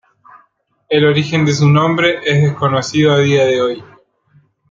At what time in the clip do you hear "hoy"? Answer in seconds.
3.61-3.83